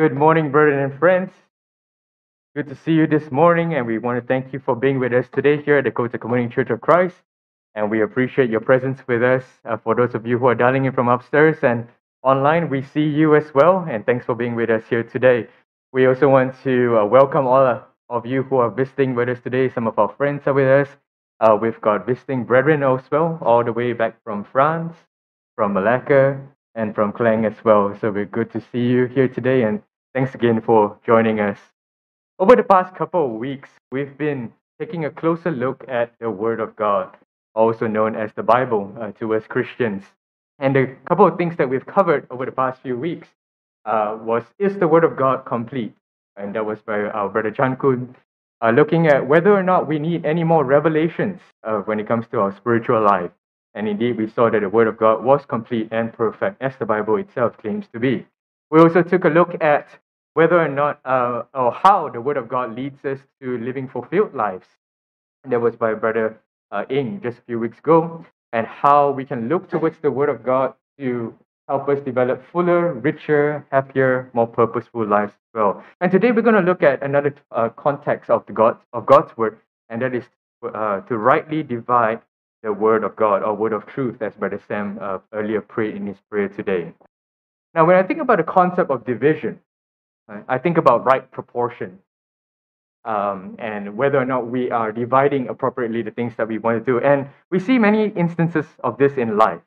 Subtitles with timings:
[0.00, 1.30] Good morning, brothers and friends.
[2.56, 5.12] Good to see you this morning, and we want to thank you for being with
[5.12, 7.16] us today here at the Kota Community Church of Christ.
[7.74, 9.44] And we appreciate your presence with us.
[9.62, 11.86] Uh, for those of you who are dialing in from upstairs and
[12.22, 15.48] online, we see you as well, and thanks for being with us here today.
[15.92, 19.68] We also want to uh, welcome all of you who are visiting with us today.
[19.68, 20.88] Some of our friends are with us.
[21.40, 24.94] Uh, we've got visiting brethren as well, all the way back from France,
[25.56, 26.40] from Malacca,
[26.74, 27.94] and from Klang as well.
[28.00, 29.82] So we're good to see you here today, and
[30.14, 31.58] thanks again for joining us.
[32.38, 36.58] Over the past couple of weeks, we've been taking a closer look at the Word
[36.58, 37.16] of God,
[37.54, 40.02] also known as the Bible uh, to us Christians.
[40.58, 43.28] And a couple of things that we've covered over the past few weeks
[43.84, 45.94] uh, was Is the Word of God complete?
[46.36, 48.16] And that was by our brother Chan Kun,
[48.62, 52.26] uh, looking at whether or not we need any more revelations uh, when it comes
[52.28, 53.30] to our spiritual life.
[53.74, 56.86] And indeed, we saw that the Word of God was complete and perfect, as the
[56.86, 58.26] Bible itself claims to be.
[58.70, 59.88] We also took a look at
[60.34, 64.34] whether or not uh, or how the Word of God leads us to living fulfilled
[64.34, 64.66] lives.
[65.42, 66.40] And That was by Brother
[66.70, 70.28] uh, Ing just a few weeks ago, and how we can look towards the Word
[70.28, 71.34] of God to
[71.66, 75.82] help us develop fuller, richer, happier, more purposeful lives as well.
[76.00, 79.36] And today we're going to look at another uh, context of the God of God's
[79.36, 80.24] Word, and that is
[80.62, 82.20] uh, to rightly divide
[82.62, 86.06] the Word of God or Word of Truth, as Brother Sam uh, earlier prayed in
[86.06, 86.92] his prayer today.
[87.74, 89.60] Now, when I think about the concept of division,
[90.48, 91.98] I think about right proportion
[93.04, 96.92] um, and whether or not we are dividing appropriately the things that we want to
[96.92, 97.04] do.
[97.04, 99.60] And we see many instances of this in life.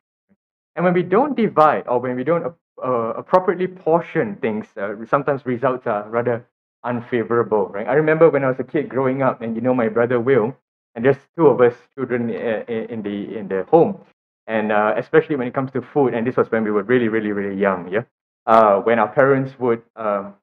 [0.76, 5.46] And when we don't divide or when we don't uh, appropriately portion things, uh, sometimes
[5.46, 6.46] results are rather
[6.84, 7.88] unfavorable, right?
[7.88, 10.56] I remember when I was a kid growing up, and you know my brother Will,
[10.96, 14.00] and there's two of us children uh, in the in the home,
[14.48, 17.08] and uh, especially when it comes to food, and this was when we were really,
[17.08, 18.04] really, really young, yeah.
[18.46, 20.34] Uh, when our parents would um,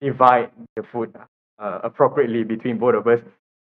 [0.00, 1.14] divide the food
[1.58, 3.20] uh, appropriately between both of us,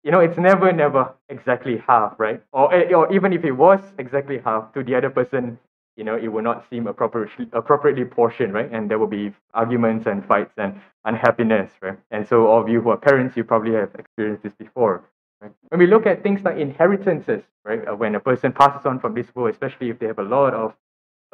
[0.03, 2.41] you know, it's never, never exactly half, right?
[2.53, 5.59] Or, eh, or even if it was exactly half to the other person,
[5.97, 8.71] you know, it will not seem appropriately, appropriately portioned, right?
[8.71, 11.99] And there will be arguments and fights and unhappiness, right?
[12.11, 15.05] And so, all of you who are parents, you probably have experienced this before.
[15.77, 17.87] When we look at things like inheritances, right?
[17.87, 20.55] Uh, when a person passes on from this world, especially if they have a lot
[20.55, 20.75] of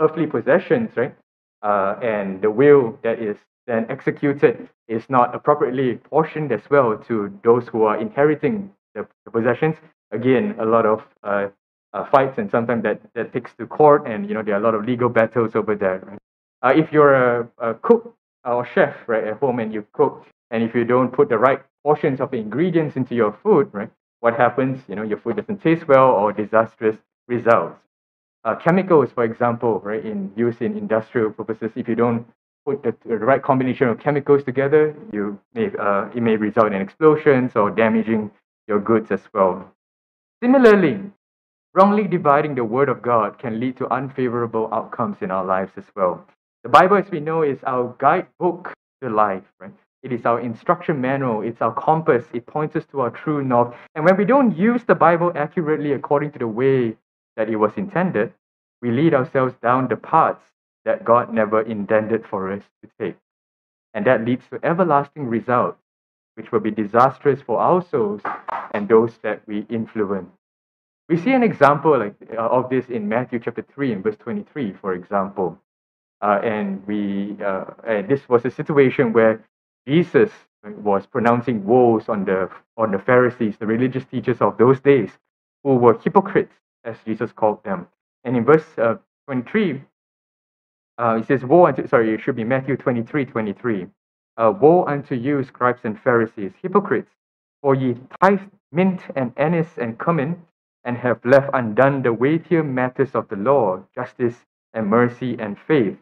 [0.00, 1.14] earthly possessions, right?
[1.62, 3.36] Uh, and the will that is
[3.68, 9.30] then executed is not appropriately portioned as well to those who are inheriting the, the
[9.30, 9.76] possessions.
[10.10, 11.46] Again, a lot of uh,
[11.92, 14.64] uh, fights, and sometimes that, that takes to court, and you know there are a
[14.64, 16.00] lot of legal battles over there.
[16.04, 16.18] Right?
[16.62, 18.12] Uh, if you're a, a cook
[18.44, 21.62] or chef right at home and you cook, and if you don't put the right
[21.84, 23.90] portions of the ingredients into your food, right,
[24.22, 24.80] what happens?
[24.88, 26.96] You know, your food doesn't taste well, or disastrous
[27.26, 27.76] results.
[28.44, 32.24] Uh, chemicals, for example, right, in use in industrial purposes, if you don't
[32.64, 36.80] put the, the right combination of chemicals together, you may, uh, it may result in
[36.80, 38.30] explosions or damaging
[38.68, 39.72] your goods as well.
[40.40, 41.00] Similarly,
[41.74, 45.84] wrongly dividing the word of God can lead to unfavorable outcomes in our lives as
[45.96, 46.24] well.
[46.62, 48.72] The Bible, as we know, is our guidebook
[49.02, 49.74] to life, right?
[50.02, 53.74] It is our instruction manual, it's our compass, it points us to our true north.
[53.94, 56.96] And when we don't use the Bible accurately according to the way
[57.36, 58.32] that it was intended,
[58.80, 60.42] we lead ourselves down the paths
[60.84, 63.16] that God never intended for us to take.
[63.94, 65.78] And that leads to everlasting results,
[66.34, 68.22] which will be disastrous for our souls
[68.72, 70.30] and those that we influence.
[71.08, 74.72] We see an example like, uh, of this in Matthew chapter 3 and verse 23,
[74.80, 75.58] for example.
[76.20, 79.44] Uh, and we, uh, and this was a situation where
[79.86, 80.30] Jesus
[80.64, 85.10] was pronouncing woes on the, on the Pharisees, the religious teachers of those days,
[85.64, 86.54] who were hypocrites,
[86.84, 87.86] as Jesus called them.
[88.24, 89.82] And in verse uh, 23,
[90.98, 93.86] uh, it says, Woe unto, sorry, it should be Matthew 23 23.
[94.36, 97.10] Uh, Woe unto you, scribes and Pharisees, hypocrites,
[97.60, 100.42] for ye tithe mint and anise and cumin,
[100.84, 104.36] and have left undone the weightier matters of the law, justice
[104.74, 105.96] and mercy and faith.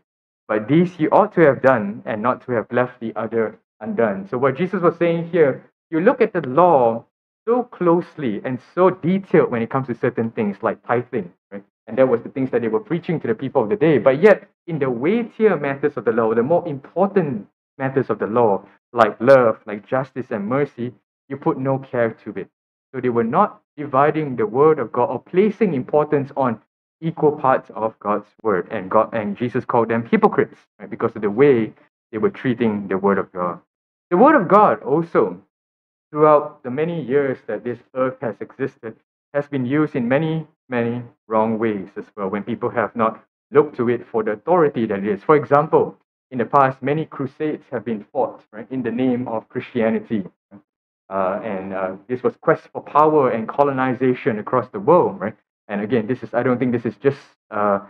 [0.48, 4.28] But these ye ought to have done, and not to have left the other undone.
[4.28, 7.04] So, what Jesus was saying here, you look at the law
[7.46, 11.64] so closely and so detailed when it comes to certain things like tithing, right?
[11.86, 13.98] And that was the things that they were preaching to the people of the day.
[13.98, 17.48] But yet, in the weightier matters of the law, the more important
[17.78, 20.92] matters of the law, like love, like justice and mercy,
[21.28, 22.48] you put no care to it.
[22.94, 26.60] So they were not dividing the word of God or placing importance on
[27.00, 28.68] equal parts of God's word.
[28.70, 30.90] And God and Jesus called them hypocrites, right?
[30.90, 31.72] Because of the way
[32.12, 33.60] they were treating the word of God.
[34.10, 35.40] The word of God also,
[36.10, 38.96] throughout the many years that this earth has existed,
[39.34, 43.76] has been used in many, many wrong ways as well when people have not looked
[43.76, 45.22] to it for the authority that it is.
[45.22, 45.96] For example,
[46.32, 50.24] in the past, many crusades have been fought right, in the name of Christianity.
[51.08, 55.36] Uh, and uh, this was quest for power and colonization across the world, right?
[55.68, 57.18] And again, this is I don't think this is just
[57.50, 57.80] uh,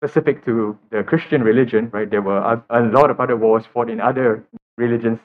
[0.00, 2.10] specific to the Christian religion, right?
[2.10, 4.44] There were a, a lot of other wars fought in other
[4.76, 5.20] religions,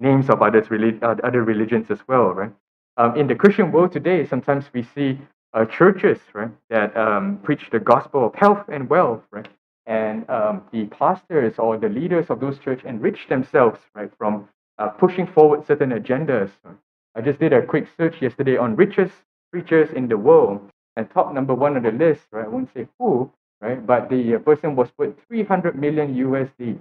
[0.00, 2.52] names of others, uh, other religions as well, right?
[2.96, 5.18] Um, in the Christian world today, sometimes we see
[5.54, 9.48] uh, churches, right, that um, preach the gospel of health and wealth, right?
[9.86, 14.48] And um, the pastors or the leaders of those churches enrich themselves, right, from
[14.78, 16.50] uh, pushing forward certain agendas.
[17.14, 19.14] I just did a quick search yesterday on richest
[19.50, 22.44] preachers in the world, and top number one on the list, right?
[22.44, 23.30] I won't say who,
[23.60, 23.84] right?
[23.84, 26.78] But the uh, person was put 300 million USD.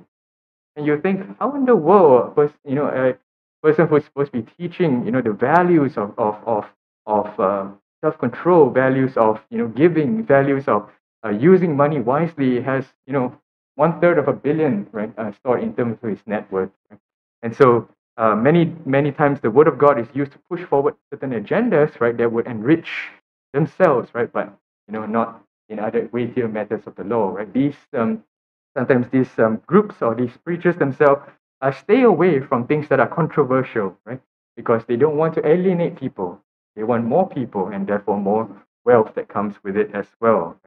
[0.78, 3.18] And you think, how in the world, person, you know, a
[3.66, 6.66] person who's supposed to be teaching, you know, the values of of of
[7.08, 7.68] of uh,
[8.04, 10.90] self-control, values of you know giving, values of
[11.26, 13.36] uh, using money wisely, has you know
[13.76, 16.72] one third of a billion, right, uh, stored in terms of his net worth.
[16.92, 17.02] Right?
[17.44, 20.96] And so uh, many many times the word of God is used to push forward
[21.12, 23.10] certain agendas, right, that would enrich
[23.54, 24.56] themselves, right, but
[24.88, 27.52] you know not in other weightier matters of the law, right?
[27.52, 28.24] These um,
[28.78, 31.22] sometimes these um, groups or these preachers themselves
[31.62, 34.22] uh, stay away from things that are controversial, right?
[34.56, 36.40] Because they don't want to alienate people.
[36.76, 38.48] They want more people and therefore more
[38.86, 40.58] wealth that comes with it as well.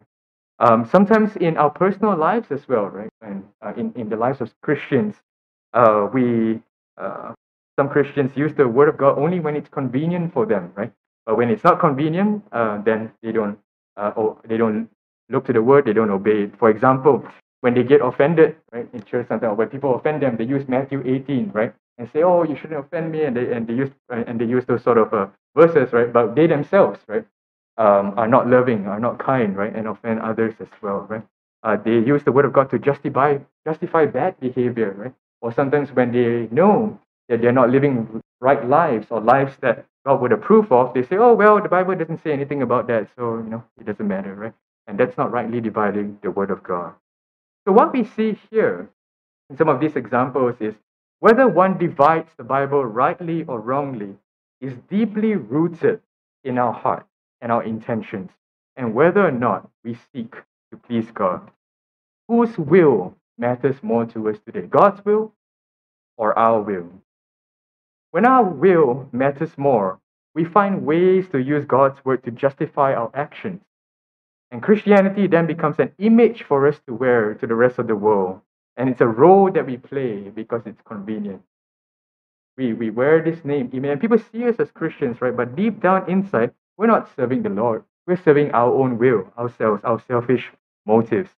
[0.58, 3.10] Um, sometimes in our personal lives as well, right?
[3.22, 5.14] And uh, in, in the lives of Christians,
[5.72, 6.60] uh, we
[6.98, 7.32] uh,
[7.78, 10.92] some Christians use the word of God only when it's convenient for them, right?
[11.26, 13.58] But when it's not convenient, uh, then they don't
[13.96, 14.90] uh, or they don't
[15.30, 16.58] look to the word, they don't obey it.
[16.58, 17.24] For example,
[17.62, 21.02] when they get offended, right, in church sometimes, when people offend them, they use Matthew
[21.06, 24.40] 18, right, and say, "Oh, you shouldn't offend me," and they and they use and
[24.40, 27.24] they use those sort of uh, verses, right, but they themselves, right,
[27.78, 31.24] um, are not loving, are not kind, right, and offend others as well, right.
[31.62, 35.92] Uh, they use the word of God to justify justify bad behavior, right, or sometimes
[35.92, 36.98] when they know
[37.28, 41.16] that they're not living right lives or lives that God would approve of, they say,
[41.16, 44.34] oh, well, the Bible doesn't say anything about that, so, you know, it doesn't matter,
[44.34, 44.54] right?
[44.86, 46.94] And that's not rightly dividing the Word of God.
[47.66, 48.90] So, what we see here
[49.50, 50.74] in some of these examples is
[51.20, 54.16] whether one divides the Bible rightly or wrongly
[54.60, 56.00] is deeply rooted
[56.44, 57.06] in our heart
[57.40, 58.30] and our intentions,
[58.76, 60.32] and whether or not we seek
[60.70, 61.50] to please God.
[62.28, 65.34] Whose will matters more to us today, God's will
[66.16, 66.90] or our will?
[68.12, 70.00] When our will matters more,
[70.34, 73.62] we find ways to use God's word to justify our actions.
[74.50, 77.96] And Christianity then becomes an image for us to wear to the rest of the
[77.96, 78.40] world.
[78.76, 81.42] And it's a role that we play because it's convenient.
[82.58, 85.36] We, we wear this name, and people see us as Christians, right?
[85.36, 87.84] But deep down inside, we're not serving the Lord.
[88.06, 90.50] We're serving our own will, ourselves, our selfish
[90.86, 91.30] motives.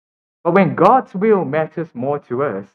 [0.44, 2.66] But when God's will matters more to us,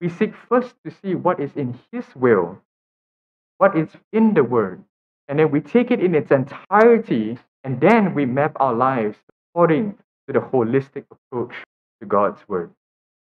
[0.00, 2.58] we seek first to see what is in His will
[3.58, 4.82] what is in the Word,
[5.28, 9.18] and then we take it in its entirety, and then we map our lives
[9.56, 9.96] according mm.
[10.26, 11.54] to the holistic approach
[11.98, 12.70] to God's Word.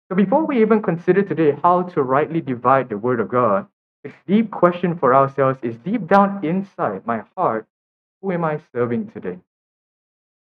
[0.10, 3.68] So before we even consider today how to rightly divide the Word of God,
[4.06, 7.68] the deep question for ourselves is deep down inside my heart,
[8.22, 9.39] who am I serving today?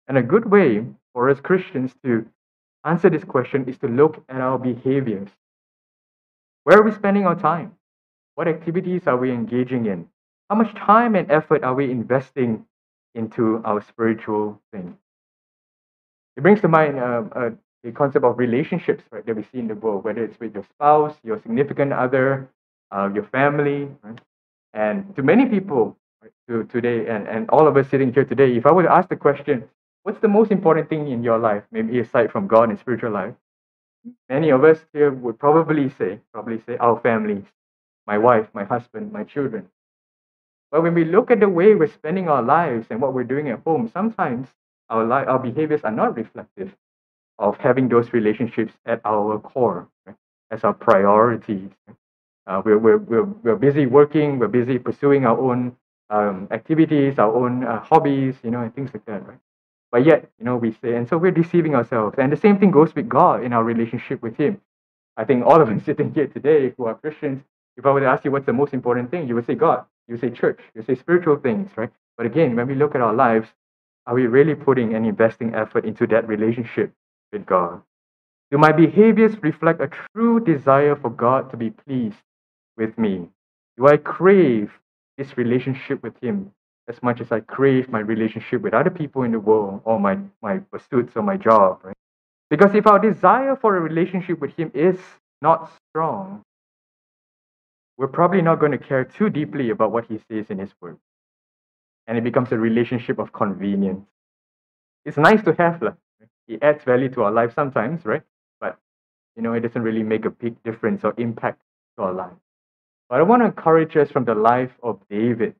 [0.06, 2.26] And a good way for us Christians to
[2.84, 5.30] answer this question is to look at our behaviors.
[6.62, 7.72] Where are we spending our time?
[8.36, 10.06] What activities are we engaging in?
[10.48, 12.66] How much time and effort are we investing
[13.16, 14.96] into our spiritual thing?
[16.36, 17.50] It brings to mind uh, uh,
[17.82, 20.64] the concept of relationships right, that we see in the world, whether it's with your
[20.64, 22.48] spouse, your significant other,
[22.90, 23.88] uh, your family.
[24.02, 24.20] Right?
[24.72, 28.56] And to many people right, to, today, and, and all of us sitting here today,
[28.56, 29.64] if I were to ask the question,
[30.04, 33.34] what's the most important thing in your life, maybe aside from God and spiritual life?
[34.28, 37.44] Many of us here would probably say, probably say our families,
[38.06, 39.68] my wife, my husband, my children.
[40.70, 43.50] But when we look at the way we're spending our lives and what we're doing
[43.50, 44.48] at home, sometimes
[44.92, 46.72] our, li- our behaviors are not reflective
[47.38, 50.16] of having those relationships at our core, right?
[50.52, 51.70] as our priorities.
[52.46, 55.76] Uh, we're, we're, we're, we're busy working, we're busy pursuing our own
[56.10, 59.38] um, activities, our own uh, hobbies, you know, and things like that, right?
[59.92, 62.16] But yet, you know, we say, and so we're deceiving ourselves.
[62.18, 64.60] And the same thing goes with God in our relationship with Him.
[65.16, 67.42] I think all of us sitting here today who are Christians,
[67.78, 69.86] if I were to ask you what's the most important thing, you would say God,
[70.08, 71.90] you would say church, you would say spiritual things, right?
[72.18, 73.48] But again, when we look at our lives,
[74.06, 76.92] are we really putting and investing effort into that relationship
[77.32, 77.82] with God?
[78.50, 82.18] Do my behaviors reflect a true desire for God to be pleased
[82.76, 83.28] with me?
[83.76, 84.70] Do I crave
[85.16, 86.52] this relationship with Him
[86.88, 90.18] as much as I crave my relationship with other people in the world or my,
[90.42, 91.96] my pursuits or my job, right?
[92.50, 94.98] Because if our desire for a relationship with Him is
[95.40, 96.42] not strong,
[97.96, 100.96] we're probably not going to care too deeply about what he says in his word.
[102.06, 104.06] And it becomes a relationship of convenience.
[105.04, 105.92] It's nice to have, lah.
[106.48, 108.22] it adds value to our life sometimes, right?
[108.60, 108.78] But,
[109.36, 111.62] you know, it doesn't really make a big difference or impact
[111.96, 112.32] to our life.
[113.08, 115.54] But I want to encourage us from the life of David,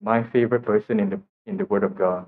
[0.00, 2.26] my favorite person in the, in the Word of God.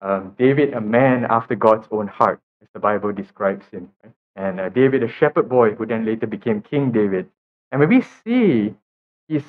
[0.00, 3.90] Um, David, a man after God's own heart, as the Bible describes him.
[4.02, 4.12] Right?
[4.36, 7.28] And uh, David, a shepherd boy who then later became King David.
[7.72, 8.74] And when we see
[9.28, 9.42] his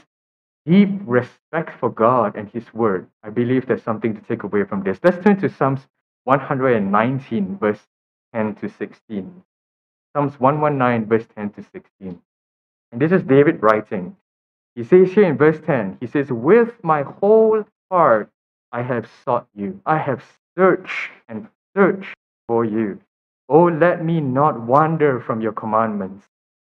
[0.68, 4.84] deep respect for God and his word, I believe there's something to take away from
[4.84, 5.00] this.
[5.04, 5.88] Let's turn to Psalms
[6.26, 7.80] 119, verse
[8.34, 9.44] 10 to 16.
[10.14, 12.20] Psalms 119, verse 10 to 16.
[12.92, 14.16] And this is David writing.
[14.76, 18.30] He says here in verse 10, he says, With my whole heart
[18.72, 19.80] I have sought you.
[19.86, 20.24] I have
[20.58, 22.14] searched and searched
[22.48, 23.00] for you.
[23.50, 26.26] Oh, let me not wander from your commandments.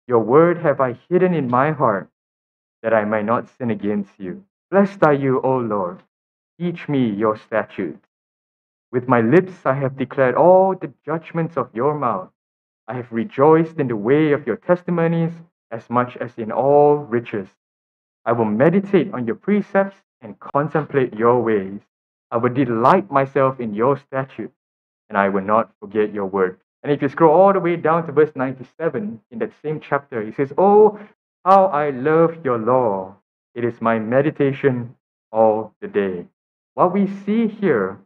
[0.08, 2.08] Your word have I hidden in my heart,
[2.84, 4.44] that I may not sin against you.
[4.70, 6.02] Blessed are you, O Lord.
[6.60, 8.06] Teach me your statutes.
[8.92, 12.28] With my lips I have declared all the judgments of your mouth.
[12.86, 15.32] I have rejoiced in the way of your testimonies
[15.70, 17.48] as much as in all riches.
[18.26, 21.80] I will meditate on your precepts and contemplate your ways.
[22.30, 24.58] I will delight myself in your statutes,
[25.08, 26.60] and I will not forget your word.
[26.82, 30.22] And if you scroll all the way down to verse 97 in that same chapter,
[30.22, 30.98] he says, Oh,
[31.44, 33.16] how I love your law.
[33.54, 34.96] It is my meditation
[35.30, 36.26] all the day.
[36.74, 37.98] What we see here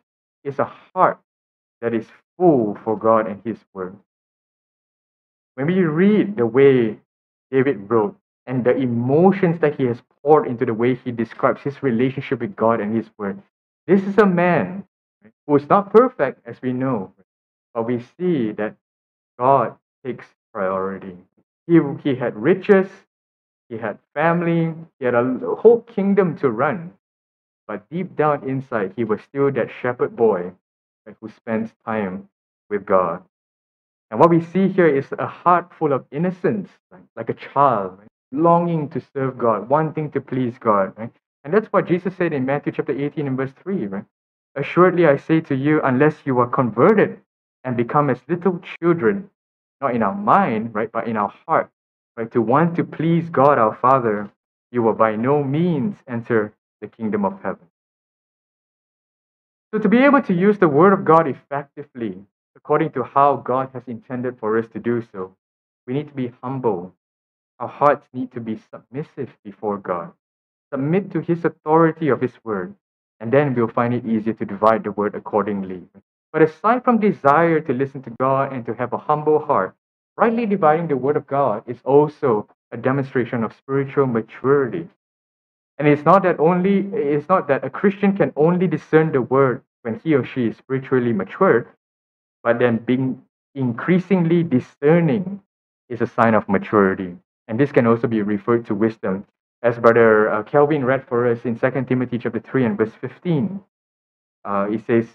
[0.45, 1.21] is a heart
[1.81, 3.97] that is full for God and His Word.
[5.55, 6.99] When we read the way
[7.51, 8.17] David wrote
[8.47, 12.57] and the emotions that he has poured into the way he describes his relationship with
[12.57, 13.43] God and His Word,
[13.87, 14.85] this is a man
[15.47, 17.13] who is not perfect, as we know,
[17.75, 18.77] but we see that
[19.39, 21.17] God takes priority.
[21.67, 22.89] He, he had riches,
[23.69, 26.93] he had family, he had a whole kingdom to run.
[27.67, 30.53] But deep down inside, he was still that shepherd boy
[31.21, 32.29] who spends time
[32.71, 33.23] with God.
[34.11, 36.71] And what we see here is a heart full of innocence,
[37.17, 38.09] like a child, right?
[38.33, 40.93] longing to serve God, wanting to please God.
[40.97, 41.11] Right?
[41.45, 43.87] And that's what Jesus said in Matthew chapter 18 and verse 3.
[43.87, 44.05] Right?
[44.55, 47.21] Assuredly, I say to you, unless you are converted
[47.65, 49.31] and become as little children,
[49.81, 51.71] not in our mind, right, but in our heart,
[52.19, 54.31] right, to want to please God our Father,
[54.73, 57.67] you will by no means enter the kingdom of heaven.
[59.73, 62.19] So, to be able to use the Word of God effectively,
[62.57, 65.37] according to how God has intended for us to do so,
[65.87, 66.95] we need to be humble.
[67.61, 70.13] Our hearts need to be submissive before God.
[70.73, 72.75] Submit to His authority of His Word,
[73.21, 75.85] and then we'll find it easier to divide the Word accordingly.
[76.33, 79.75] But aside from desire to listen to God and to have a humble heart,
[80.19, 84.89] rightly dividing the word of God is also a demonstration of spiritual maturity.
[85.79, 89.63] And it's not that only it's not that a Christian can only discern the word
[89.83, 91.73] when he or she is spiritually mature,
[92.43, 93.23] but then being
[93.55, 95.41] increasingly discerning
[95.89, 97.17] is a sign of maturity.
[97.47, 99.25] And this can also be referred to wisdom,
[99.63, 103.61] as Brother uh, Kelvin read for us in 2 Timothy chapter 3 and verse 15.
[104.45, 105.07] Uh, he says,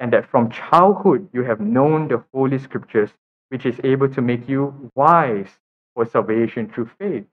[0.00, 3.10] and that from childhood you have known the Holy Scriptures,
[3.50, 5.50] which is able to make you wise
[5.94, 7.24] for salvation through faith,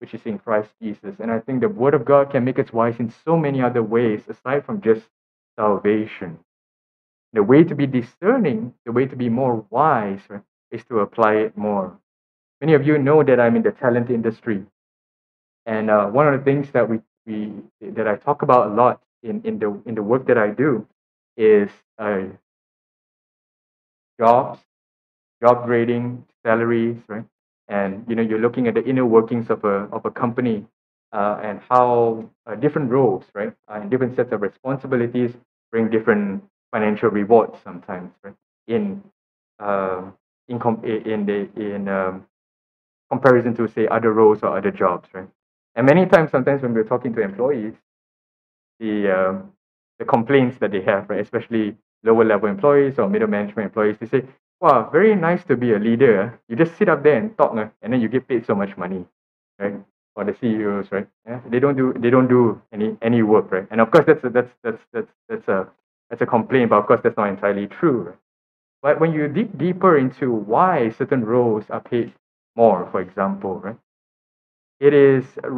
[0.00, 1.16] which is in Christ Jesus.
[1.20, 3.82] And I think the Word of God can make us wise in so many other
[3.82, 5.04] ways aside from just
[5.58, 6.38] salvation.
[7.34, 10.42] The way to be discerning, the way to be more wise, right,
[10.72, 11.98] is to apply it more.
[12.60, 14.64] Many of you know that I'm in the talent industry.
[15.66, 17.52] And uh, one of the things that we, we
[17.82, 20.86] that I talk about a lot in, in the in the work that I do
[21.36, 22.22] is uh,
[24.20, 24.60] jobs,
[25.42, 27.24] job grading, salaries, right?
[27.68, 30.66] And you know, you're looking at the inner workings of a of a company
[31.12, 35.32] uh, and how uh, different roles, right, uh, and different sets of responsibilities
[35.72, 38.34] bring different financial rewards sometimes, right?
[38.68, 39.02] In
[39.60, 40.14] um,
[40.48, 42.26] in com- in the in um,
[43.10, 45.28] comparison to say other roles or other jobs, right?
[45.76, 47.74] And many times, sometimes when we're talking to employees,
[48.80, 49.52] the um,
[49.98, 51.20] the complaints that they have, right?
[51.20, 54.24] Especially lower level employees or middle management employees, they say,
[54.60, 56.14] "Wow, very nice to be a leader.
[56.34, 56.38] Ah.
[56.48, 58.76] You just sit up there and talk, ah, and then you get paid so much
[58.76, 59.06] money,
[59.58, 59.74] right?"
[60.16, 61.08] Or the CEOs, right?
[61.26, 63.66] Yeah, they don't do they don't do any any work, right?
[63.70, 65.68] And of course, that's a, that's that's that's that's a
[66.10, 68.14] that's a complaint, but of course, that's not entirely true.
[68.82, 72.14] But when you dig deeper into why certain roles are paid
[72.56, 73.76] more, for example, right?
[74.80, 75.50] It is a,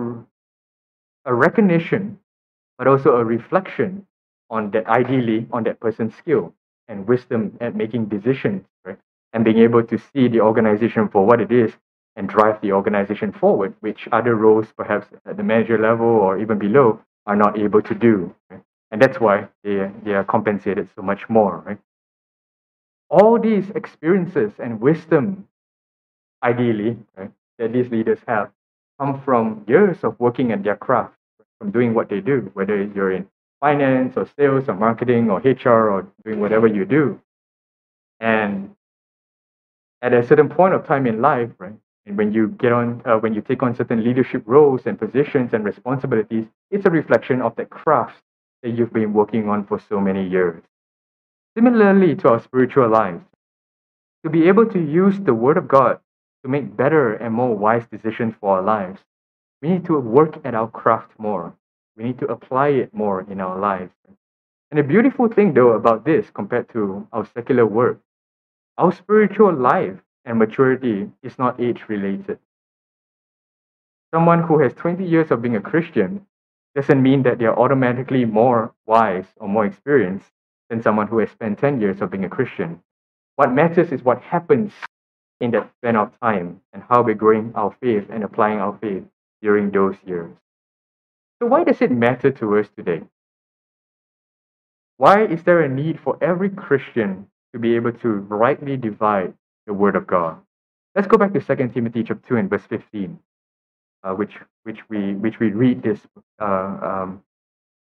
[1.26, 2.20] a recognition,
[2.78, 4.06] but also a reflection
[4.50, 6.54] on that ideally on that person's skill
[6.88, 8.98] and wisdom at making decisions right
[9.32, 11.72] and being able to see the organization for what it is
[12.16, 16.58] and drive the organization forward, which other roles, perhaps at the manager level or even
[16.58, 18.34] below, are not able to do.
[18.50, 18.60] Right?
[18.90, 21.62] And that's why they, they are compensated so much more.
[21.64, 21.78] Right?
[23.08, 25.46] All these experiences and wisdom,
[26.42, 28.50] ideally, right, that these leaders have,
[29.00, 31.14] come from years of working at their craft,
[31.60, 33.28] from doing what they do, whether you're in
[33.60, 37.20] finance or sales or marketing or HR or doing whatever you do.
[38.20, 38.74] And
[40.02, 41.74] at a certain point of time in life, right,
[42.06, 45.52] and when you get on, uh, when you take on certain leadership roles and positions
[45.52, 48.22] and responsibilities, it's a reflection of that craft
[48.62, 50.62] that you've been working on for so many years.
[51.56, 53.24] Similarly to our spiritual lives,
[54.24, 56.00] to be able to use the Word of God
[56.42, 59.00] to make better and more wise decisions for our lives,
[59.60, 61.54] we need to work at our craft more.
[61.98, 63.92] We need to apply it more in our lives.
[64.70, 67.98] And the beautiful thing, though, about this compared to our secular work,
[68.76, 72.38] our spiritual life and maturity is not age related.
[74.14, 76.24] Someone who has 20 years of being a Christian
[76.76, 80.30] doesn't mean that they're automatically more wise or more experienced
[80.70, 82.80] than someone who has spent 10 years of being a Christian.
[83.34, 84.72] What matters is what happens
[85.40, 89.02] in that span of time and how we're growing our faith and applying our faith
[89.42, 90.30] during those years.
[91.40, 93.02] So, why does it matter to us today?
[94.96, 99.34] Why is there a need for every Christian to be able to rightly divide
[99.66, 100.38] the Word of God?
[100.96, 103.18] Let's go back to 2 Timothy chapter 2 and verse 15,
[104.02, 106.00] uh, which, which, we, which we read this
[106.40, 107.22] uh, um,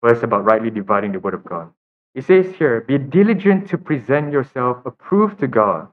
[0.05, 1.71] verse about rightly dividing the Word of God.
[2.17, 5.87] It says here, Be diligent to present yourself approved to God,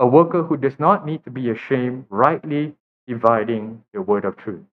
[0.00, 2.74] a worker who does not need to be ashamed, rightly
[3.06, 4.64] dividing the word of truth.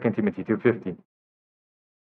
[0.00, 0.96] 2 Timothy 2:15.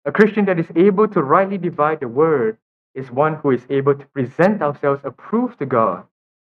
[0.09, 2.57] A Christian that is able to rightly divide the word
[2.95, 6.07] is one who is able to present ourselves approved to God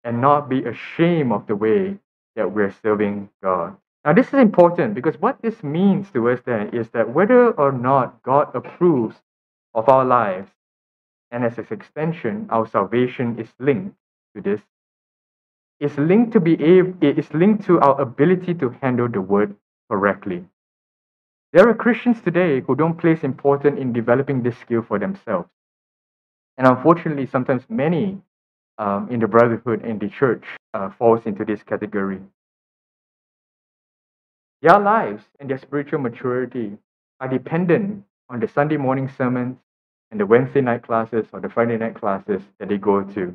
[0.04, 1.98] and not be ashamed of the way
[2.36, 3.76] that we're serving God.
[4.04, 7.72] Now, this is important because what this means to us then is that whether or
[7.72, 9.16] not God approves
[9.74, 10.52] of our lives,
[11.32, 13.96] and as its extension, our salvation is linked
[14.36, 14.60] to this.
[15.80, 19.56] It's linked to be able, it is linked to our ability to handle the word
[19.90, 20.44] correctly.
[21.52, 25.48] There are Christians today who don't place importance in developing this skill for themselves.
[26.56, 28.20] And unfortunately, sometimes many
[28.78, 32.20] um, in the brotherhood and the church uh, falls into this category.
[34.62, 36.78] Their lives and their spiritual maturity
[37.18, 39.56] are dependent on the Sunday morning sermons
[40.12, 43.34] and the Wednesday night classes or the Friday night classes that they go to.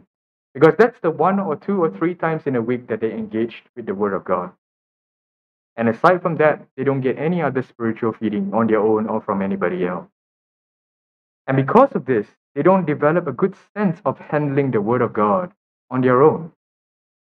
[0.53, 3.63] Because that's the one or two or three times in a week that they engaged
[3.75, 4.51] with the Word of God.
[5.77, 9.21] And aside from that, they don't get any other spiritual feeding on their own or
[9.21, 10.07] from anybody else.
[11.47, 15.13] And because of this, they don't develop a good sense of handling the Word of
[15.13, 15.51] God
[15.91, 16.51] on their own.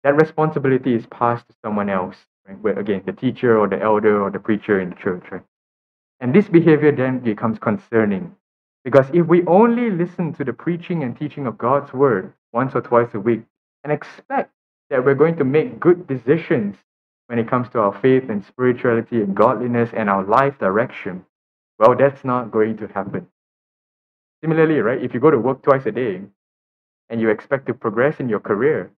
[0.03, 2.59] That responsibility is passed to someone else, right?
[2.59, 5.23] Where, again, the teacher or the elder or the preacher in the church.
[5.31, 5.43] Right?
[6.19, 8.35] And this behavior then becomes concerning
[8.83, 12.81] because if we only listen to the preaching and teaching of God's word once or
[12.81, 13.41] twice a week
[13.83, 14.51] and expect
[14.89, 16.77] that we're going to make good decisions
[17.31, 21.25] when it comes to our faith and spirituality and godliness and our life direction,
[21.79, 23.25] well, that's not going to happen.
[24.43, 26.23] Similarly, right, if you go to work twice a day
[27.09, 28.91] and you expect to progress in your career,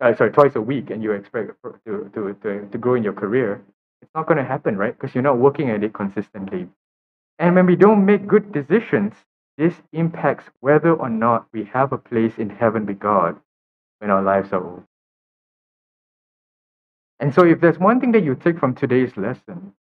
[0.00, 3.12] uh, sorry, twice a week and you expect to, to, to, to grow in your
[3.12, 3.62] career,
[4.02, 4.98] it's not going to happen, right?
[4.98, 6.66] Because you're not working at it consistently.
[7.38, 9.14] And when we don't make good decisions,
[9.56, 13.38] this impacts whether or not we have a place in heaven with God
[14.00, 14.87] when our lives are over.
[17.20, 19.72] And so, if there's one thing that you take from today's lesson,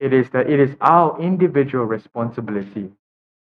[0.00, 2.90] it is that it is our individual responsibility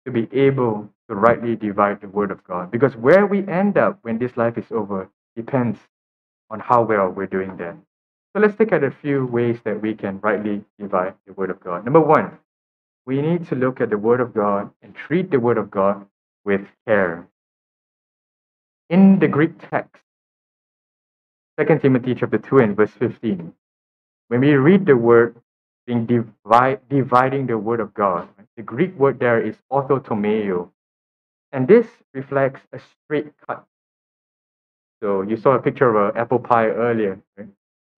[0.06, 2.70] to be able to rightly divide the Word of God.
[2.70, 5.78] Because where we end up when this life is over depends
[6.50, 7.82] on how well we're doing then.
[8.34, 11.60] So, let's take at a few ways that we can rightly divide the Word of
[11.60, 11.84] God.
[11.84, 12.38] Number one,
[13.06, 16.06] we need to look at the Word of God and treat the Word of God
[16.44, 17.26] with care.
[18.90, 20.02] In the Greek text,
[21.58, 23.52] 2 Timothy chapter 2 and verse 15,
[24.28, 25.36] when we read the word
[25.86, 30.70] being divide, dividing the Word of God, the Greek word there is orthotomeo.
[31.52, 33.64] And this reflects a straight cut.
[35.02, 37.48] So you saw a picture of an apple pie earlier, right?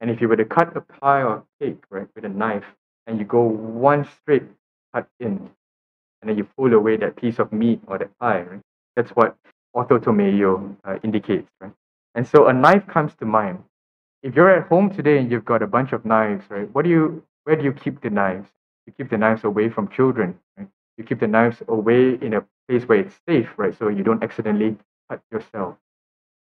[0.00, 2.64] And if you were to cut a pie or cake, right, with a knife,
[3.06, 4.44] and you go one straight
[4.94, 5.50] cut in,
[6.22, 8.42] and then you pull away that piece of meat or that pie.
[8.42, 8.60] Right?
[8.96, 9.36] That's what
[9.76, 11.72] orthotomeo uh, indicates, right?
[12.14, 13.62] And so a knife comes to mind.
[14.22, 16.72] If you're at home today and you've got a bunch of knives, right?
[16.74, 17.22] What do you?
[17.44, 18.48] Where do you keep the knives?
[18.86, 20.68] You keep the knives away from children, right?
[20.96, 23.76] You keep the knives away in a place where it's safe, right?
[23.78, 24.76] So you don't accidentally
[25.10, 25.76] cut yourself.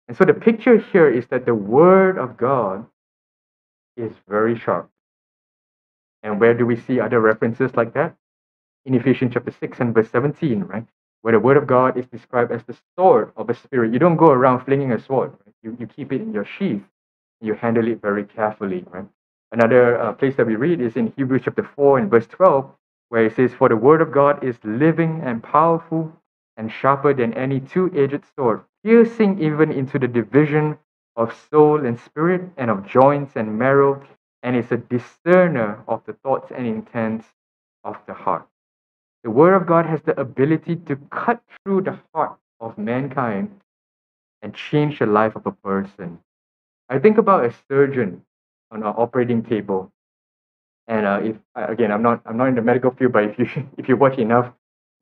[0.07, 2.85] And so the picture here is that the word of God
[3.97, 4.89] is very sharp.
[6.23, 8.15] And where do we see other references like that?
[8.85, 10.85] In Ephesians chapter 6 and verse 17, right?
[11.23, 13.93] Where the word of God is described as the sword of the spirit.
[13.93, 15.31] You don't go around flinging a sword.
[15.31, 15.55] Right?
[15.63, 16.83] You, you keep it in your sheath.
[17.41, 19.05] You handle it very carefully, right?
[19.51, 22.69] Another uh, place that we read is in Hebrews chapter 4 and verse 12,
[23.09, 26.13] where it says, For the word of God is living and powerful
[26.57, 30.77] and sharper than any two edged sword, piercing even into the division
[31.17, 34.03] of soul and spirit and of joints and marrow,
[34.43, 37.27] and is a discerner of the thoughts and intents
[37.83, 38.47] of the heart.
[39.23, 43.51] The Word of God has the ability to cut through the heart of mankind
[44.41, 46.19] and change the life of a person.
[46.89, 48.23] I think about a surgeon
[48.71, 49.91] on an operating table,
[50.87, 53.47] and uh, if again, I'm not I'm not in the medical field, but if you
[53.77, 54.53] if you watch enough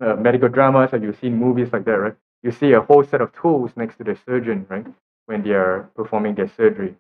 [0.02, 3.22] uh, medical dramas or you've seen movies like that, right, you see a whole set
[3.22, 4.86] of tools next to the surgeon, right,
[5.28, 6.96] when they are performing their surgery.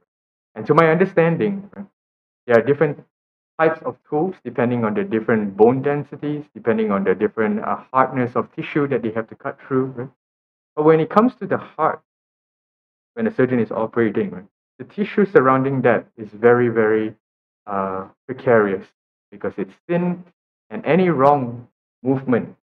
[0.56, 1.86] And to my understanding, right,
[2.48, 3.04] there are different
[3.60, 8.36] types of tools depending on the different bone densities, depending on the different uh, hardness
[8.36, 9.88] of tissue that they have to cut through.
[9.88, 10.10] Right?
[10.76, 12.02] But when it comes to the heart,
[13.16, 14.46] when the surgeon is operating, right,
[14.78, 17.14] the tissue surrounding that is very, very
[17.68, 18.88] uh, precarious
[19.32, 20.24] because it's thin
[20.70, 21.68] and any wrong
[22.02, 22.56] movement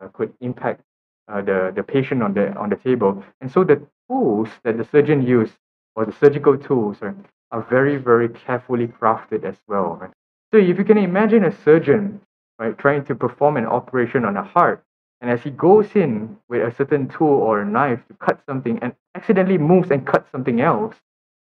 [0.00, 0.82] uh, could impact
[1.28, 3.24] uh, the, the patient on the, on the table.
[3.40, 5.54] And so the tools that the surgeon used,
[5.96, 7.14] or the surgical tools, right,
[7.50, 9.98] are very, very carefully crafted as well.
[10.00, 10.10] Right?
[10.52, 12.20] So if you can imagine a surgeon
[12.58, 14.84] right, trying to perform an operation on a heart,
[15.20, 18.78] and as he goes in with a certain tool or a knife to cut something
[18.82, 20.96] and accidentally moves and cuts something else,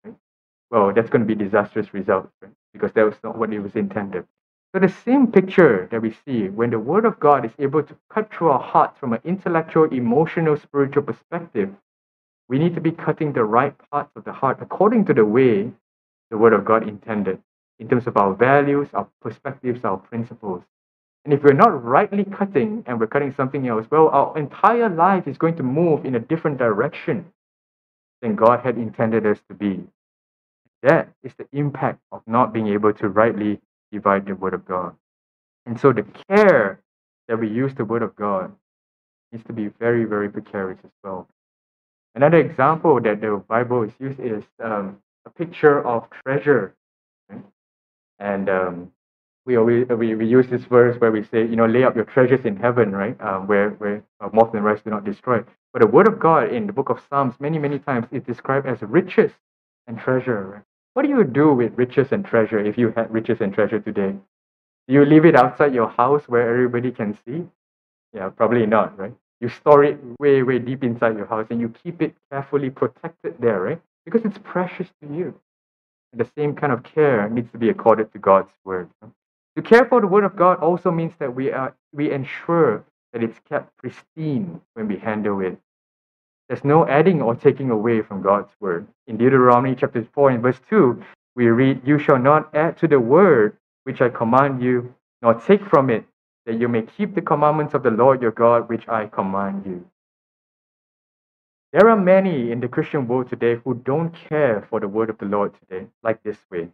[0.04, 0.14] right,
[0.70, 2.52] well, that's going to be disastrous result right?
[2.74, 4.26] because that was not what it was intended.
[4.74, 7.96] So the same picture that we see when the Word of God is able to
[8.12, 11.70] cut through our hearts from an intellectual, emotional, spiritual perspective,
[12.48, 15.72] we need to be cutting the right parts of the heart according to the way
[16.30, 17.40] the Word of God intended
[17.80, 20.62] in terms of our values, our perspectives, our principles.
[21.24, 25.28] And if we're not rightly cutting and we're cutting something else, well, our entire life
[25.28, 27.26] is going to move in a different direction
[28.22, 29.84] than God had intended us to be.
[30.82, 33.60] That is the impact of not being able to rightly
[33.92, 34.94] divide the Word of God.
[35.66, 36.80] And so the care
[37.28, 38.52] that we use the Word of God
[39.32, 41.28] needs to be very, very precarious as well.
[42.14, 46.74] Another example that the Bible is used is um, a picture of treasure.
[48.18, 48.92] And um,
[49.46, 52.04] we always we, we use this verse where we say, you know, lay up your
[52.04, 53.20] treasures in heaven, right?
[53.20, 55.42] Um, where where uh, moth and rust do not destroy.
[55.72, 58.66] But the word of God in the book of Psalms, many many times, is described
[58.66, 59.32] as riches
[59.86, 60.44] and treasure.
[60.44, 60.62] Right?
[60.94, 64.16] What do you do with riches and treasure if you had riches and treasure today?
[64.88, 67.44] Do you leave it outside your house where everybody can see?
[68.14, 69.14] Yeah, probably not, right?
[69.40, 73.36] You store it way, way deep inside your house and you keep it carefully protected
[73.40, 73.80] there, right?
[74.04, 75.40] Because it's precious to you.
[76.12, 78.88] And the same kind of care needs to be accorded to God's word.
[79.56, 83.22] To care for the word of God also means that we are we ensure that
[83.22, 85.58] it's kept pristine when we handle it.
[86.48, 88.86] There's no adding or taking away from God's word.
[89.06, 91.02] In Deuteronomy chapter 4 and verse 2,
[91.36, 95.64] we read, You shall not add to the word which I command you, nor take
[95.66, 96.04] from it,
[96.46, 99.84] that you may keep the commandments of the Lord your God which I command you.
[101.72, 105.18] There are many in the Christian world today who don't care for the word of
[105.18, 106.68] the Lord today, like this way.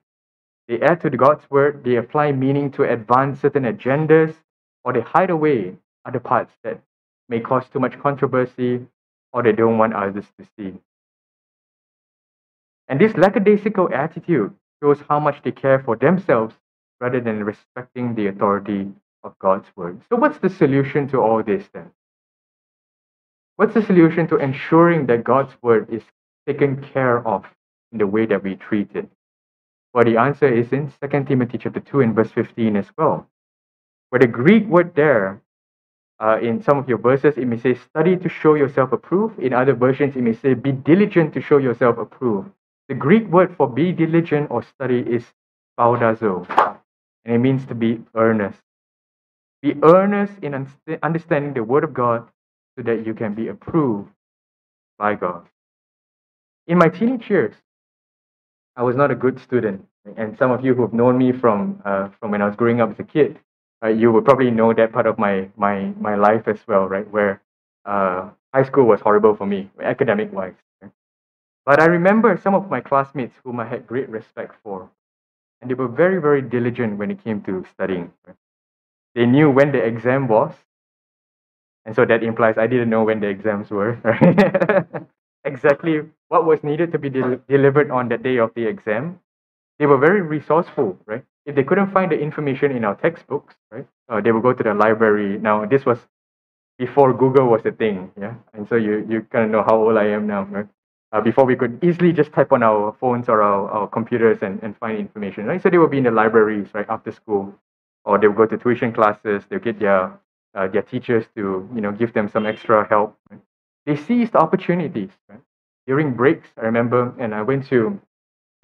[0.68, 4.36] They add to God's word, they apply meaning to advance certain agendas,
[4.84, 6.80] or they hide away other parts that
[7.28, 8.86] may cause too much controversy
[9.32, 10.74] or they don't want others to see.
[12.86, 16.54] And this lackadaisical attitude shows how much they care for themselves
[17.00, 18.92] rather than respecting the authority
[19.24, 20.00] of God's word.
[20.08, 21.90] So, what's the solution to all this then?
[23.56, 26.02] What's the solution to ensuring that God's word is
[26.46, 27.44] taken care of
[27.92, 29.08] in the way that we treat it?
[29.92, 33.28] Well, the answer is in 2 Timothy chapter 2 and verse 15 as well.
[34.10, 35.40] Where the Greek word there,
[36.18, 39.38] uh, in some of your verses, it may say, study to show yourself approved.
[39.38, 42.50] In other versions, it may say, be diligent to show yourself approved.
[42.88, 45.24] The Greek word for be diligent or study is
[45.78, 46.46] spoudazo,
[47.24, 48.60] and it means to be earnest.
[49.62, 50.68] Be earnest in
[51.02, 52.28] understanding the word of God
[52.76, 54.10] so that you can be approved
[54.98, 55.46] by God.
[56.66, 57.54] In my teenage years,
[58.76, 59.86] I was not a good student.
[60.16, 62.80] And some of you who have known me from, uh, from when I was growing
[62.80, 63.38] up as a kid,
[63.82, 67.08] uh, you will probably know that part of my, my, my life as well, right?
[67.10, 67.42] Where
[67.84, 70.54] uh, high school was horrible for me, academic wise.
[71.66, 74.90] But I remember some of my classmates whom I had great respect for.
[75.60, 78.12] And they were very, very diligent when it came to studying.
[79.14, 80.52] They knew when the exam was,
[81.86, 84.86] and so that implies I didn't know when the exams were, right?
[85.44, 89.20] exactly what was needed to be de- delivered on the day of the exam.
[89.78, 91.24] They were very resourceful, right?
[91.46, 94.62] if they couldn't find the information in our textbooks, right, uh, they would go to
[94.62, 95.38] the library.
[95.38, 95.98] Now, this was
[96.78, 99.96] before Google was a thing, yeah, and so you you kind of know how old
[99.96, 100.66] I am now, right?
[101.12, 104.60] Uh, before we could easily just type on our phones or our, our computers and,
[104.64, 105.62] and find information, right?
[105.62, 107.54] So they would be in the libraries, right, after school,
[108.04, 109.44] or they would go to tuition classes.
[109.48, 110.12] They'll get their
[110.54, 113.18] uh, their teachers to you know give them some extra help.
[113.30, 113.40] Right?
[113.86, 115.10] They seized opportunities.
[115.28, 115.40] Right?
[115.86, 118.00] During breaks, I remember, and I went to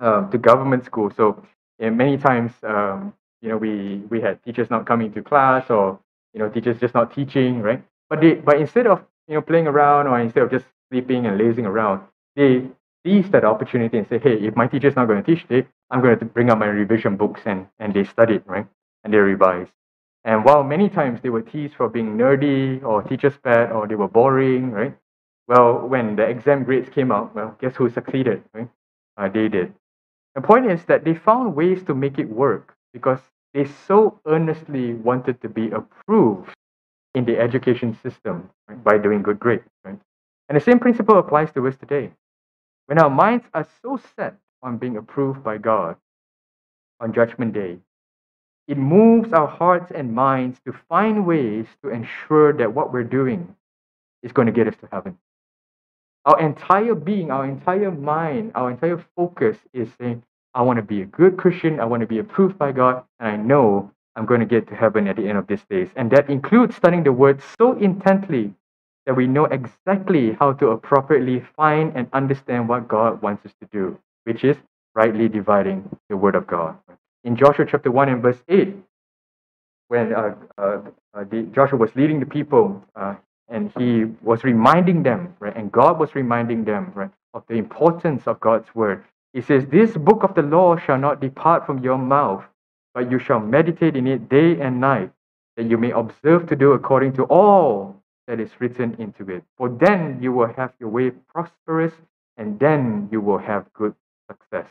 [0.01, 1.11] uh, to government school.
[1.17, 1.43] So
[1.79, 5.99] many times, um, you know, we we had teachers not coming to class, or
[6.33, 7.83] you know, teachers just not teaching, right?
[8.09, 11.39] But they but instead of you know playing around, or instead of just sleeping and
[11.39, 12.03] lazing around,
[12.37, 12.69] they
[13.05, 16.01] seized that opportunity and say, hey, if my teacher's not going to teach today, I'm
[16.01, 18.67] going to bring up my revision books and, and they studied, right?
[19.05, 19.71] And they revised.
[20.25, 23.95] And while many times they were teased for being nerdy or teacher's pet or they
[23.95, 24.97] were boring, right?
[25.49, 28.69] Well, when the exam grades came out, well, guess who succeeded, right?
[29.17, 29.75] Uh, they did.
[30.35, 33.21] The point is that they found ways to make it work because
[33.55, 36.55] they so earnestly wanted to be approved
[37.15, 39.99] in the education system right, by doing good grades, right?
[40.49, 42.13] And the same principle applies to us today.
[42.87, 45.97] When our minds are so set on being approved by God
[47.01, 47.79] on Judgment Day,
[48.71, 53.57] it moves our hearts and minds to find ways to ensure that what we're doing
[54.23, 55.19] is going to get us to heaven.
[56.25, 60.23] Our entire being, our entire mind, our entire focus is saying,
[60.55, 63.29] I want to be a good Christian, I want to be approved by God, and
[63.29, 65.89] I know I'm going to get to heaven at the end of these days.
[65.97, 68.55] And that includes studying the word so intently
[69.05, 73.69] that we know exactly how to appropriately find and understand what God wants us to
[73.73, 74.57] do, which is
[74.95, 76.79] rightly dividing the word of God.
[77.25, 78.75] In Joshua chapter 1 and verse 8,
[79.89, 80.81] when uh, uh,
[81.13, 83.15] uh, the, Joshua was leading the people uh,
[83.49, 88.23] and he was reminding them, right, and God was reminding them, right, of the importance
[88.27, 89.05] of God's word.
[89.33, 92.45] He says, This book of the law shall not depart from your mouth,
[92.95, 95.11] but you shall meditate in it day and night,
[95.57, 99.45] that you may observe to do according to all that is written into it.
[99.59, 101.93] For then you will have your way prosperous,
[102.37, 103.95] and then you will have good
[104.31, 104.67] success.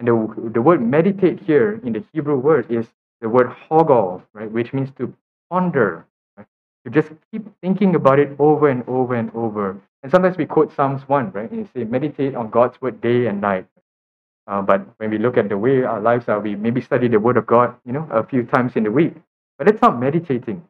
[0.00, 2.88] And the, the word meditate here in the Hebrew word is
[3.22, 5.14] the word hogol, right, which means to
[5.50, 6.06] ponder,
[6.38, 6.48] right?
[6.86, 9.80] to just keep thinking about it over and over and over.
[10.02, 11.50] And sometimes we quote Psalms 1, right?
[11.50, 13.66] And you say, meditate on God's word day and night.
[14.48, 17.20] Uh, but when we look at the way our lives are, we maybe study the
[17.20, 19.14] word of God, you know, a few times in the week.
[19.58, 20.64] But it's not meditating.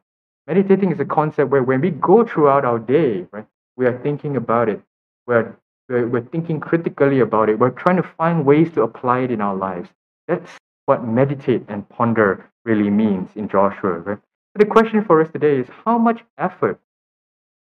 [0.47, 4.37] Meditating is a concept where when we go throughout our day, right, we are thinking
[4.37, 4.81] about it.
[5.27, 5.57] We're,
[5.91, 7.59] we're, we're thinking critically about it.
[7.59, 9.89] We're trying to find ways to apply it in our lives.
[10.27, 10.49] That's
[10.85, 13.99] what meditate and ponder really means in Joshua.
[13.99, 14.17] Right?
[14.17, 16.79] So the question for us today is how much effort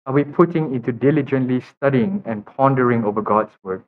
[0.07, 3.85] are we putting into diligently studying and pondering over God's word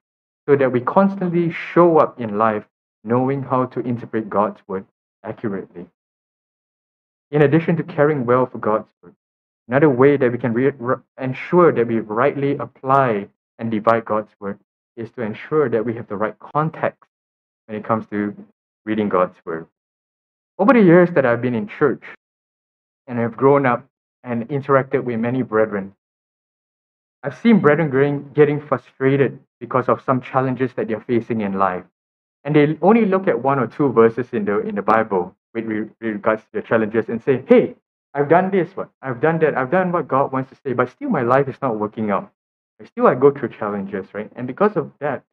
[0.49, 2.65] so that we constantly show up in life
[3.05, 4.85] knowing how to interpret God's word
[5.25, 5.87] accurately?
[7.31, 9.15] In addition to caring well for God's word,
[9.69, 13.29] another way that we can re- re- ensure that we rightly apply
[13.61, 14.59] and divide God's word
[14.97, 17.05] is to ensure that we have the right context
[17.67, 18.35] when it comes to
[18.85, 19.67] reading God's word.
[20.59, 22.03] Over the years that I've been in church
[23.07, 23.87] and have grown up
[24.25, 25.95] and interacted with many brethren,
[27.23, 31.85] I've seen brethren getting frustrated because of some challenges that they're facing in life.
[32.45, 35.67] And they only look at one or two verses in the in the Bible with,
[36.01, 37.75] regards to the challenges and say, hey,
[38.15, 40.89] I've done this, what I've done that, I've done what God wants to say, but
[40.91, 42.33] still my life is not working out.
[42.87, 44.31] Still I go through challenges, right?
[44.37, 45.25] And because of that,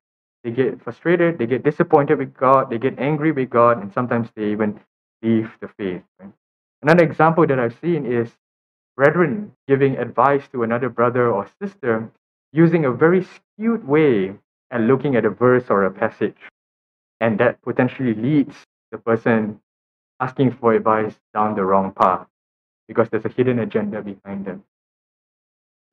[0.44, 4.30] they get frustrated, they get disappointed with God, they get angry with God, and sometimes
[4.36, 4.80] they even
[5.22, 6.04] leave the faith.
[6.20, 6.32] Right?
[6.82, 8.30] Another example that I've seen is
[8.96, 12.12] brethren giving advice to another brother or sister
[12.54, 14.36] using a very skewed way
[14.72, 16.38] at looking at a verse or a passage.
[17.20, 18.56] And that potentially leads
[18.92, 19.60] the person
[20.20, 22.28] asking for advice down the wrong path
[22.88, 24.64] because there's a hidden agenda behind them.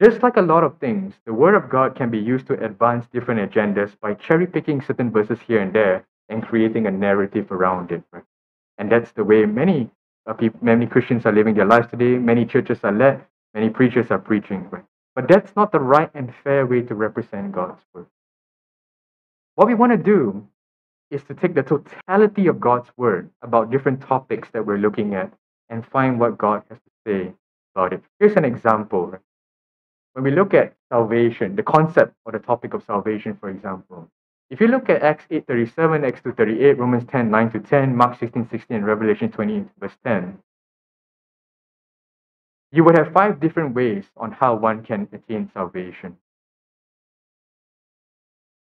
[0.02, 3.06] Just like a lot of things, the Word of God can be used to advance
[3.12, 7.92] different agendas by cherry picking certain verses here and there and creating a narrative around
[7.92, 8.02] it.
[8.12, 8.24] Right?
[8.78, 9.90] And that's the way many
[10.26, 12.18] uh, people, many Christians are living their lives today.
[12.18, 13.24] Many churches are led.
[13.54, 14.68] Many preachers are preaching.
[14.70, 14.84] Right?
[15.14, 18.06] But that's not the right and fair way to represent God's Word.
[19.54, 20.48] What we want to do
[21.10, 25.32] is to take the totality of God's word about different topics that we're looking at
[25.68, 27.32] and find what God has to say
[27.74, 28.02] about it.
[28.18, 29.14] Here's an example.
[30.14, 34.08] When we look at salvation, the concept or the topic of salvation, for example,
[34.48, 38.48] if you look at Acts 8.37, Acts 2.38, Romans 10, 9 to 10, Mark 16,
[38.48, 40.38] 16, and Revelation 20, verse 10,
[42.70, 46.16] you would have five different ways on how one can attain salvation.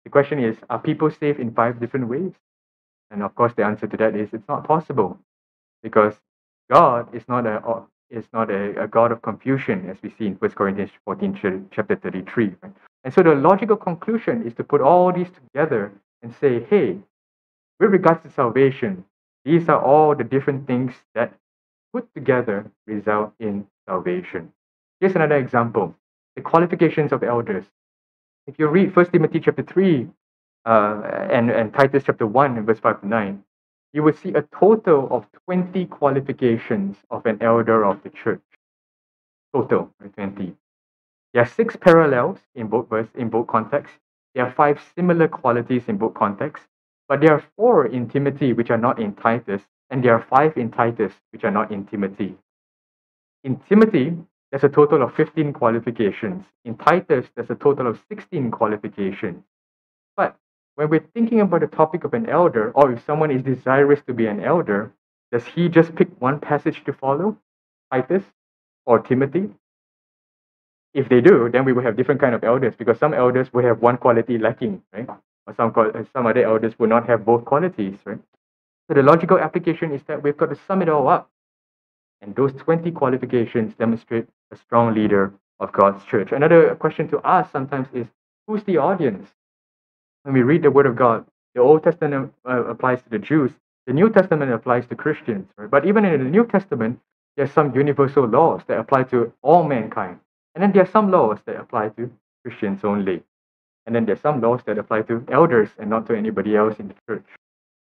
[0.05, 2.33] The question is Are people saved in five different ways?
[3.11, 5.19] And of course, the answer to that is it's not possible
[5.83, 6.13] because
[6.71, 7.61] God is not a
[8.09, 11.95] is not a, a God of confusion, as we see in 1 Corinthians 14, chapter
[11.95, 12.51] 33.
[12.61, 12.73] Right?
[13.03, 15.91] And so the logical conclusion is to put all these together
[16.21, 16.97] and say, hey,
[17.79, 19.05] with regards to salvation,
[19.43, 21.33] these are all the different things that
[21.93, 24.51] put together result in salvation.
[24.99, 25.95] Here's another example
[26.35, 27.63] the qualifications of elders.
[28.47, 30.07] If you read 1 Timothy chapter 3
[30.65, 33.43] uh, and, and Titus chapter 1 and verse 5 to 9,
[33.95, 38.43] you will see a total of 20 qualifications of an elder of the church.
[39.55, 40.53] Total, 20.
[41.33, 43.97] There are six parallels in both verse, in both contexts.
[44.33, 46.67] There are five similar qualities in both contexts,
[47.07, 50.57] but there are four in Timothy which are not in Titus, and there are five
[50.57, 52.35] in Titus which are not in Timothy.
[53.45, 54.13] In Timothy,
[54.51, 56.43] there's a total of 15 qualifications.
[56.65, 59.41] In Titus, there's a total of 16 qualifications.
[60.75, 64.13] When we're thinking about the topic of an elder, or if someone is desirous to
[64.13, 64.91] be an elder,
[65.31, 67.37] does he just pick one passage to follow,
[67.91, 68.23] Titus
[68.85, 69.49] or Timothy?
[70.93, 73.63] If they do, then we will have different kind of elders because some elders will
[73.63, 75.09] have one quality lacking, right?
[75.47, 78.19] Or some uh, some other elders will not have both qualities, right?
[78.87, 81.29] So the logical application is that we've got to sum it all up,
[82.21, 86.31] and those 20 qualifications demonstrate a strong leader of God's church.
[86.31, 88.07] Another question to ask sometimes is,
[88.47, 89.34] who's the audience?
[90.25, 93.51] When we read the Word of God, the Old Testament uh, applies to the Jews,
[93.85, 95.47] the New Testament applies to Christians.
[95.55, 95.69] Right?
[95.69, 96.99] But even in the New Testament,
[97.37, 100.19] there are some universal laws that apply to all mankind.
[100.55, 102.09] And then there are some laws that apply to
[102.43, 103.21] Christians only.
[103.85, 106.79] And then there are some laws that apply to elders and not to anybody else
[106.79, 107.25] in the church.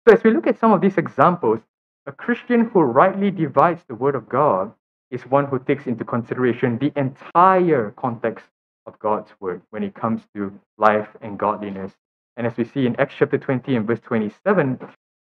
[0.06, 1.58] So as we look at some of these examples,
[2.06, 4.72] a Christian who rightly divides the Word of God
[5.10, 8.44] is one who takes into consideration the entire context
[8.86, 11.92] of God's Word when it comes to life and godliness
[12.40, 14.78] and as we see in Acts chapter 20 and verse 27,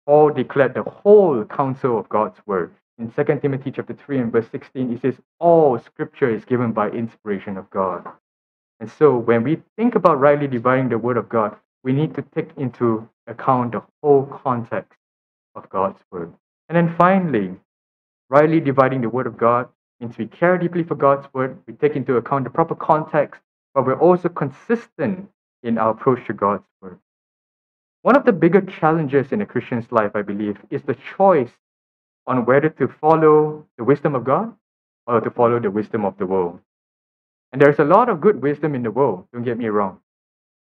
[0.06, 2.76] Paul declared the whole counsel of God's word.
[2.98, 6.90] In 2 Timothy chapter 3 and verse 16, it says, All scripture is given by
[6.90, 8.06] inspiration of God.
[8.82, 12.22] And so when we think about rightly dividing the word of God, we need to
[12.22, 15.00] take into account the whole context
[15.56, 16.34] of God's word.
[16.68, 17.56] And then finally,
[18.30, 19.70] rightly dividing the word of God
[20.02, 23.40] means we care deeply for God's word, we take into account the proper context,
[23.74, 25.30] but we're also consistent
[25.64, 27.00] in our approach to God's word.
[28.06, 31.50] One of the bigger challenges in a Christian's life, I believe, is the choice
[32.28, 34.56] on whether to follow the wisdom of God
[35.08, 36.60] or to follow the wisdom of the world.
[37.52, 40.02] And there's a lot of good wisdom in the world, don't get me wrong,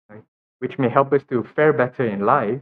[0.10, 0.23] right?
[0.58, 2.62] which may help us to fare better in life,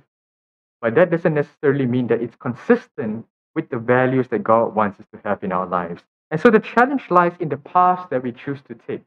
[0.82, 5.06] but that doesn't necessarily mean that it's consistent with the values that God wants us
[5.14, 6.04] to have in our lives.
[6.32, 9.06] And so the challenge lies in the path that we choose to take.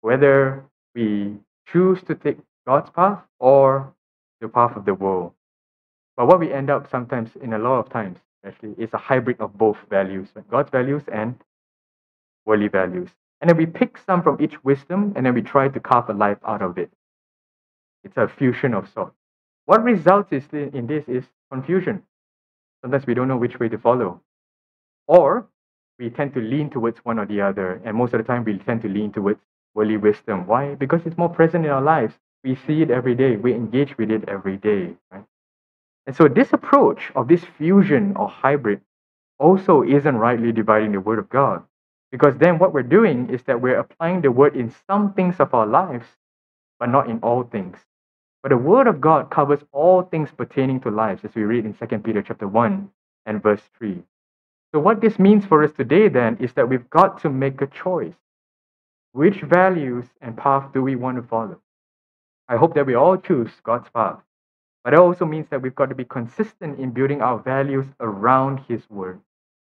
[0.00, 0.64] Whether
[0.94, 3.92] we choose to take God's path or
[4.40, 5.32] the path of the world.
[6.16, 9.40] But what we end up sometimes, in a lot of times, actually, is a hybrid
[9.40, 10.50] of both values right?
[10.50, 11.36] God's values and
[12.44, 13.10] worldly values.
[13.40, 16.14] And then we pick some from each wisdom and then we try to carve a
[16.14, 16.90] life out of it.
[18.04, 19.14] It's a fusion of sorts.
[19.66, 22.02] What results is in this is confusion.
[22.82, 24.22] Sometimes we don't know which way to follow.
[25.06, 25.48] Or
[25.98, 27.80] we tend to lean towards one or the other.
[27.84, 29.40] And most of the time, we tend to lean towards
[29.74, 30.46] worldly wisdom.
[30.46, 30.74] Why?
[30.74, 32.14] Because it's more present in our lives.
[32.46, 33.34] We see it every day.
[33.34, 34.94] We engage with it every day.
[35.10, 35.24] Right?
[36.06, 38.82] And so this approach of this fusion or hybrid
[39.40, 41.64] also isn't rightly dividing the word of God.
[42.12, 45.54] Because then what we're doing is that we're applying the word in some things of
[45.54, 46.06] our lives,
[46.78, 47.78] but not in all things.
[48.44, 51.74] But the word of God covers all things pertaining to lives, as we read in
[51.74, 52.88] 2 Peter chapter 1
[53.26, 54.04] and verse 3.
[54.72, 57.66] So what this means for us today then is that we've got to make a
[57.66, 58.14] choice.
[59.10, 61.60] Which values and path do we want to follow?
[62.48, 64.20] I hope that we all choose God's path.
[64.84, 68.60] But it also means that we've got to be consistent in building our values around
[68.68, 69.20] His Word.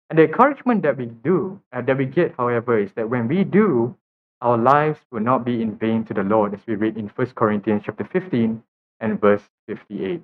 [0.10, 3.44] And the encouragement that we do, uh, that we get, however, is that when we
[3.44, 3.96] do,
[4.42, 7.28] our lives will not be in vain to the Lord, as we read in 1
[7.36, 8.64] Corinthians chapter 15
[9.02, 10.22] and verse 58,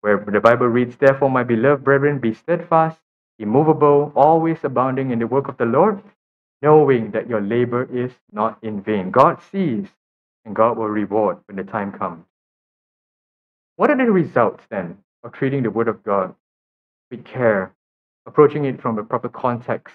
[0.00, 2.98] where the Bible reads, Therefore, my beloved brethren, be steadfast,
[3.38, 6.02] immovable, always abounding in the work of the Lord,
[6.62, 9.10] knowing that your labor is not in vain.
[9.12, 9.88] God sees
[10.44, 12.24] and God will reward when the time comes.
[13.76, 16.34] What are the results then of treating the Word of God
[17.10, 17.74] with care,
[18.26, 19.94] approaching it from the proper context,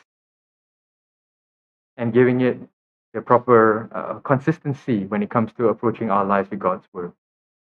[1.98, 2.60] and giving it
[3.14, 7.14] the proper uh, consistency when it comes to approaching our lives with God's Word?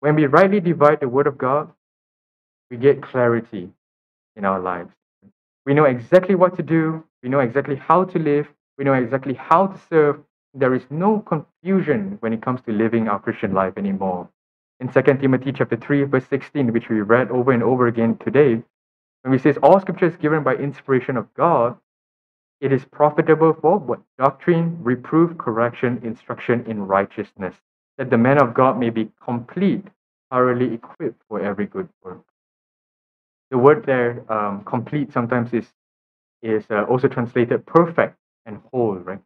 [0.01, 1.73] When we rightly divide the Word of God,
[2.71, 3.71] we get clarity
[4.37, 4.93] in our lives.
[5.67, 8.49] We know exactly what to do, we know exactly how to live,
[8.79, 10.21] we know exactly how to serve,
[10.55, 14.29] there is no confusion when it comes to living our Christian life anymore.
[14.81, 18.63] in 2 Timothy chapter 3, verse 16, which we read over and over again today,
[19.23, 21.79] when we says all scripture is given by inspiration of God,
[22.61, 24.01] it is profitable for what?
[24.19, 27.55] Doctrine, reproof, correction, instruction in righteousness,
[27.99, 29.87] that the man of God may be complete,
[30.31, 32.25] thoroughly equipped for every good work.
[33.51, 35.67] The word there, um, complete, sometimes is
[36.43, 39.21] is uh, also translated perfect and whole, right?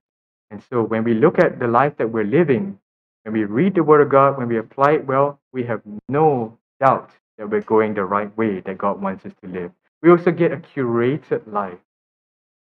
[0.51, 2.79] And so when we look at the life that we're living,
[3.25, 6.57] when we read the Word of God, when we apply it well, we have no
[6.81, 9.73] doubt that we're going the right way that God wants us to live.
[10.03, 11.79] We also get a curated life.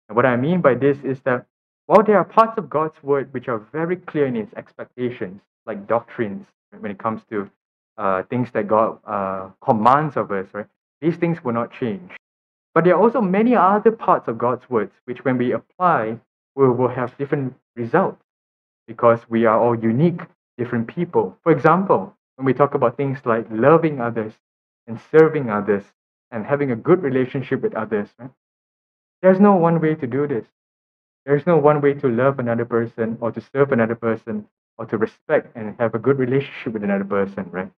[0.08, 1.46] And what I mean by this is that
[1.86, 5.88] while there are parts of God's Word which are very clear in its expectations, like
[5.88, 6.46] doctrines,
[6.80, 7.50] when it comes to
[7.98, 10.66] uh, things that God uh, commands of us, right?
[11.02, 12.12] These things will not change.
[12.74, 16.18] But there are also many other parts of God's words which, when we apply,
[16.56, 18.24] we will have different results
[18.88, 20.22] because we are all unique,
[20.58, 21.38] different people.
[21.43, 24.34] For example, when we talk about things like loving others
[24.88, 25.84] and serving others
[26.32, 28.32] and having a good relationship with others, right?
[29.24, 30.45] there's no one way to do this.
[31.26, 34.47] There's no one way to love another person or to serve another person
[34.78, 37.72] or to respect and have a good relationship with another person, right?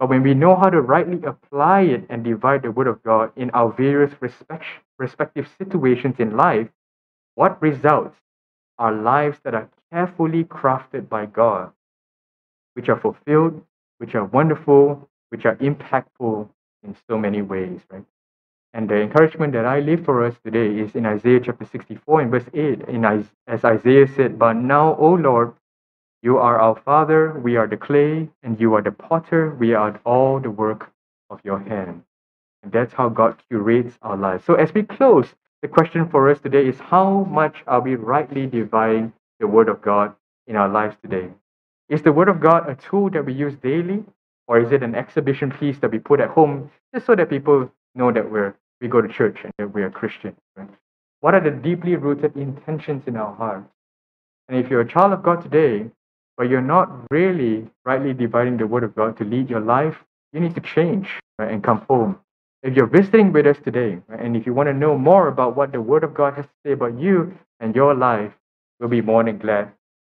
[0.00, 3.32] But when we know how to rightly apply it and divide the Word of God
[3.36, 4.64] in our various respect,
[4.98, 6.68] respective situations in life,
[7.36, 8.16] what results
[8.78, 11.72] are lives that are carefully crafted by God,
[12.74, 13.62] which are fulfilled,
[13.98, 16.48] which are wonderful, which are impactful
[16.84, 18.04] in so many ways, right?
[18.74, 22.30] And the encouragement that I leave for us today is in Isaiah chapter 64 and
[22.30, 25.54] verse 8, in, as Isaiah said, But now, O Lord,
[26.22, 30.00] you are our Father, we are the clay, and you are the potter, we are
[30.04, 30.92] all the work
[31.30, 32.02] of your hand.
[32.62, 34.44] And that's how God curates our lives.
[34.44, 38.46] So as we close, the question for us today is how much are we rightly
[38.46, 40.14] dividing the Word of God
[40.46, 41.28] in our lives today?
[41.88, 44.04] Is the Word of God a tool that we use daily,
[44.48, 47.70] or is it an exhibition piece that we put at home just so that people
[47.94, 50.36] know that we're we go to church and that we are Christians?
[50.56, 50.68] Right?
[51.20, 53.68] What are the deeply rooted intentions in our hearts?
[54.48, 55.90] And if you're a child of God today,
[56.36, 59.96] but you're not really rightly dividing the word of God to lead your life,
[60.32, 62.18] you need to change right, and come home.
[62.62, 65.72] If you're visiting with us today, and if you want to know more about what
[65.72, 68.34] the word of God has to say about you and your life,
[68.80, 69.72] we'll be more than glad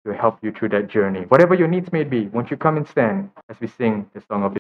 [0.05, 1.21] to help you through that journey.
[1.29, 4.43] Whatever your needs may be, won't you come and stand as we sing the song
[4.43, 4.55] of